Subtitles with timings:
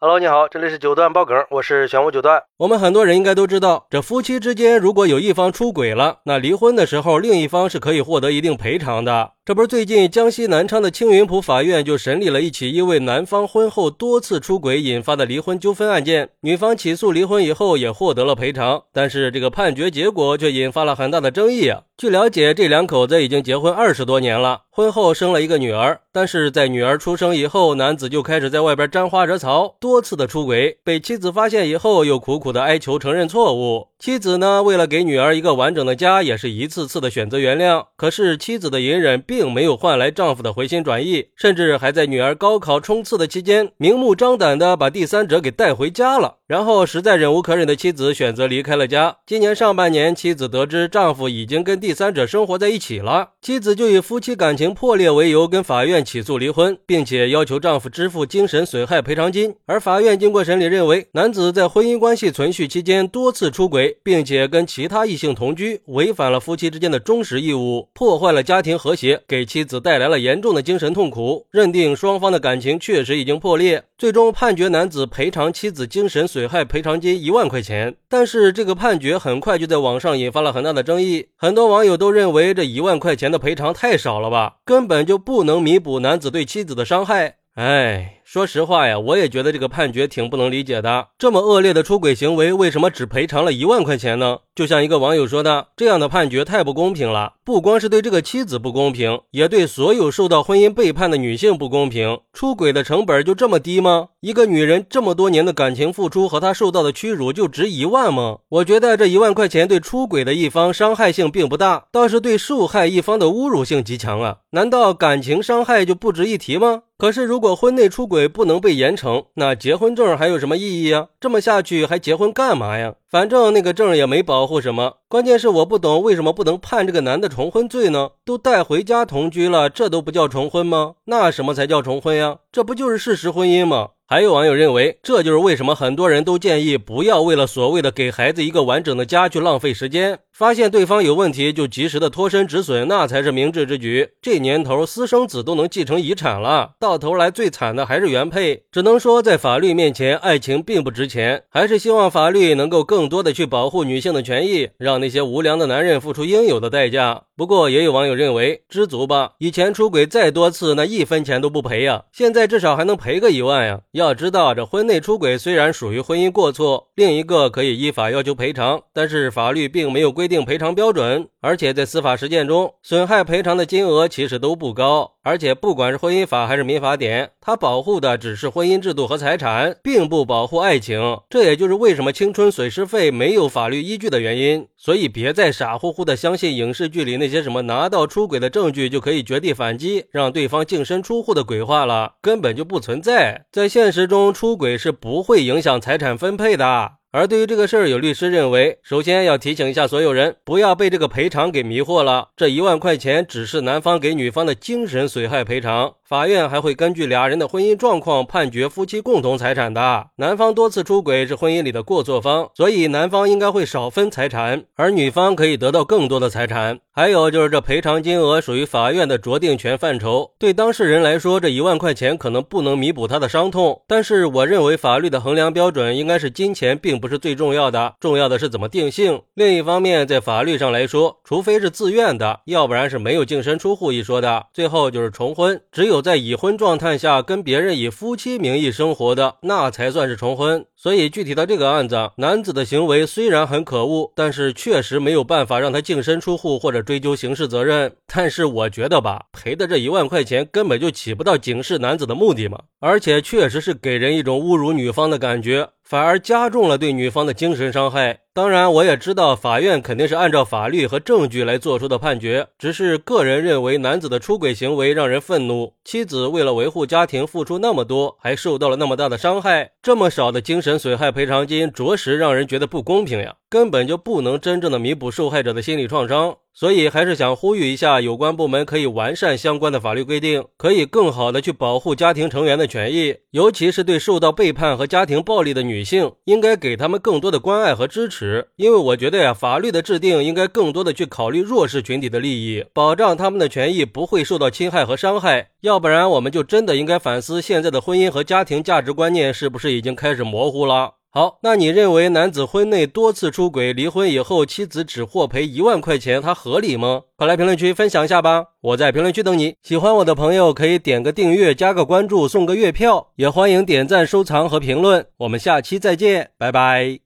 [0.00, 2.40] Hello，你好，这里是九段爆梗，我是玄武九段。
[2.58, 9.32] 我们很多人应该都知道，这夫妻之间如果有一方出轨了，那离婚的时候，另一方是可以获得一定赔偿的。
[9.48, 21.80] 这不是最近江西南昌的青云浦法院就审理了一起因为男方婚后多次出轨引发的离婚纠纷案件，女方起诉离婚以后也获得了赔偿，但是这个判决结果却引发了很大的争议啊。
[21.96, 33.87] 据了解，这两口子已经结婚二十多年了，婚后生了一个女儿，但是在女儿出生以后，男子就开始在外边沾花惹草，多次的出轨，被妻子发现以后，又苦苦的哀求承认错误。
[33.98, 37.86] 妻子呢，为了给女儿一个完整的家，也是一次次的选择原谅。
[37.96, 46.36] 可是妻子的隐忍并没有换来丈夫的回心转意，甚至还在女儿高考冲刺的期间，明目张胆的把第三者给带回家了。
[46.46, 49.16] 然后实在忍无可忍的妻子选择离开了家。
[49.26, 59.56] 今年上半年，妻子得知丈夫已经跟第三者生活在一起了，妻子就以夫妻感情破裂为由，跟法院起诉离婚，并且要求丈夫支付精神损害赔偿金。
[59.66, 63.87] 而法院经过审理认为，男子在婚姻关系存续期间多次出轨。
[64.02, 71.46] 并且跟其他异性同居，违反了夫妻之间的忠实义务，破坏了家庭和谐，给妻子带来了严重的精神痛苦。
[71.50, 77.94] 认定双方的感情确实已经破裂，最终判决男子赔偿妻子精神损害赔偿金一万块钱。
[78.08, 87.36] 但是这个判决很快就在网上引发了很大的争议，很多网友都认为这一万块钱的赔偿太少了吧，根本就不能弥补男子对妻子的伤害。
[87.54, 88.17] 哎。
[88.30, 91.08] 说实话呀，我也觉得这个判决挺不能理解的。
[91.16, 94.40] 这么恶劣的出轨行为，为什么只赔偿了一万块钱呢？
[94.54, 102.20] 就像一个网友说的，这样的判决太不公平了，不光是对这个妻子不公平，也对所有受到婚姻背叛的女性不公平。
[102.34, 104.08] 出轨的成本就这么低吗？
[104.20, 108.40] 一个女人这么多年的感情付出和她受到的屈辱就值一万吗？
[108.50, 114.36] 我觉得这一万块钱对出轨的一方伤害性并不大，倒是对受害一方的侮辱性极强啊！
[114.50, 116.82] 难道感情伤害就不值一提吗？
[116.98, 121.08] 可是如果婚内出轨，不能被严惩，那结婚证还有什么意义啊？
[121.20, 122.94] 这么下去还结婚干嘛呀？
[123.10, 124.94] 反正那个证也没保护什么。
[125.08, 128.10] 关键是我不懂为什么不能判这个男的重婚罪呢？
[128.24, 130.94] 都带回家同居了，这都不叫重婚吗？
[131.04, 132.38] 那什么才叫重婚呀？
[132.50, 133.90] 这不就是事实婚姻吗？
[134.06, 140.20] 还有网友认为，这就是为什么很多人都建议不要为了所谓的给孩子一个完整的家去浪费时间。
[140.38, 144.10] 发现对方有问题就及时的脱身止损，那才是明智之举。
[144.22, 148.62] 这年头私生子都能继承遗产了，到头来最惨的还是原配。
[148.70, 151.42] 只能说在法律面前，爱情并不值钱。
[151.50, 157.22] 还是希望法律能够更多的去保护女性的权益，让那些无良的男人付出应有的代价。
[157.36, 163.80] 不过也有网友认为，知足吧，以前出轨再多次，那一分钱都不赔呀，现在至少还能赔个一万呀。
[163.90, 170.27] 要知道，这婚内出轨虽然属于婚姻过错，另一个可以依法要求赔偿，但是法律并没有规。
[170.28, 175.14] 定赔偿标准，而且在司法实践中，损害赔偿的金额其实都不高。
[175.22, 181.20] 而且不管是婚姻法还是民法典，它保护的只是婚姻制度和财产，并不保护爱情。
[181.28, 184.66] 这也就是为什么青春损失费没有法律依据的原因。
[184.76, 193.44] 所以别再傻乎乎的相信影视剧里那些什么拿到出轨的证据就可以绝地反击，让对方净身出户的鬼话了，根本就不存在。
[193.52, 196.92] 在现实中，出轨是不会影响财产分配的。
[197.10, 202.28] 而对于这个事儿，有律师认为，首先要提醒一下所有人，不要被这个赔偿给迷惑了。
[202.36, 205.94] 这一万块钱只是男方给女方的精神损害赔偿。
[206.08, 210.06] 法院还会根据俩人的婚姻状况判决夫妻共同财产的。
[210.16, 216.80] 男方多次出轨是婚姻里的过错方，所以男方应该会少分财产，而女方可以得到更多的财产。
[216.90, 223.82] 还有就是这赔偿金额属于法院的酌定权范畴，对当事人来说，这一万块钱可能不能弥补他的伤痛。
[223.86, 229.20] 但是我认为法律的衡量标准应该是金钱，并不是最重要的，重要的是怎么定性。
[229.34, 234.46] 另一方面，在法律上来说，除非是自愿的，要不然是没有净身出户一说的。
[234.54, 240.64] 最后就是重婚，只有在已婚状态下跟别人以夫妻名义生活的，那才算是重婚。
[240.76, 247.92] 所以具体到这个案子，男子的行为虽然很可恶，但是确实没有办法让他净身出户或者追究刑事责任。
[248.06, 255.68] 但是我觉得吧，赔的这一万块钱根本就起不到警示男子的目的嘛，而且确实是给人一种侮辱女方的感觉。
[255.88, 258.18] 反而加重了对女方的精神伤害。
[258.34, 262.48] 当然，我也知道法院肯定是按照法律和证据来做出的判决。
[262.58, 265.72] 只是个人认为，男子的出轨行为让人愤怒。
[265.86, 273.36] 妻子为了维护家庭付出那么多，还受到了那么大的伤害，这么少的精神损害赔偿金，着实让人觉得不公平呀！
[273.48, 276.36] 根本就不能真正的弥补受害者的心理创伤。
[276.58, 288.48] 所以还是想呼吁一下有关部门，可以完善相关的法律规定，可以更好的去保护家庭成员的权益，尤其是对受到背叛和家庭暴力的女性，应该给他们更多的关爱和支持。
[288.56, 295.50] 因为我觉得呀，法律的制定应该更多的去考虑弱势群体的利益，保障他们的权益不会受到侵害和伤害。
[295.60, 300.94] 要不然，我们就真的应该反思现在的婚姻和家庭价值观念是不是已经开始模糊了。
[301.10, 307.02] 好，那你认为男子婚内多次出轨，离婚以后妻子只获赔一万块钱，他合理吗？
[307.16, 308.44] 快来评论区分享一下吧！
[308.60, 309.54] 我在评论区等你。
[309.62, 315.06] 喜欢我的朋友可以点个订阅，加个关注，送个月票，也欢迎点赞、收藏和评论。
[315.16, 317.00] 我们下期再见，拜拜。